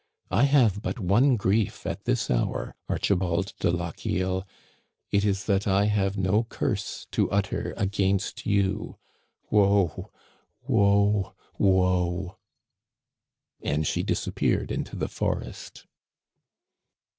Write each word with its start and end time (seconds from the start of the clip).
I 0.31 0.45
have 0.45 0.81
but 0.81 0.97
one 0.99 1.35
grief 1.37 1.85
at 1.85 2.05
this 2.05 2.31
hour, 2.31 2.73
Archibald 2.89 3.53
de 3.59 3.69
Lochiel, 3.69 4.47
it 5.11 5.23
is 5.23 5.43
that 5.45 5.67
I 5.67 5.85
have 5.85 6.17
no 6.17 6.43
curse 6.45 7.05
to 7.11 7.29
utter 7.29 7.75
against 7.77 8.43
you. 8.47 8.97
Woe! 9.51 10.09
Woe! 10.65 11.35
Woe!" 11.59 12.37
And 13.61 13.85
she 13.85 14.01
disappeared 14.01 14.71
into 14.71 14.95
the 14.95 15.07
forest. 15.07 15.85